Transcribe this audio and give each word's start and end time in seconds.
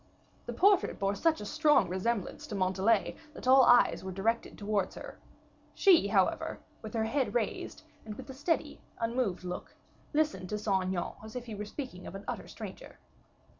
The 0.47 0.53
portrait 0.53 0.97
bore 0.97 1.13
such 1.13 1.41
a 1.41 1.45
strong 1.45 1.87
resemblance 1.87 2.47
to 2.47 2.55
Montalais, 2.55 3.15
that 3.35 3.47
all 3.47 3.61
eyes 3.61 4.03
were 4.03 4.11
directed 4.11 4.57
towards 4.57 4.95
her; 4.95 5.19
she, 5.75 6.07
however, 6.07 6.59
with 6.81 6.95
her 6.95 7.03
head 7.05 7.35
raised, 7.35 7.83
and 8.03 8.15
with 8.15 8.27
a 8.27 8.33
steady, 8.33 8.81
unmoved 8.97 9.43
look, 9.43 9.75
listened 10.11 10.49
to 10.49 10.57
Saint 10.57 10.85
Aignan, 10.85 11.13
as 11.23 11.35
if 11.35 11.45
he 11.45 11.53
were 11.53 11.65
speaking 11.65 12.07
of 12.07 12.15
an 12.15 12.23
utter 12.27 12.47
stranger. 12.47 12.97